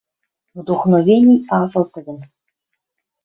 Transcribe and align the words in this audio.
Вдохновений 0.57 1.39
агыл 1.57 1.85
тӹдӹн 1.93 2.19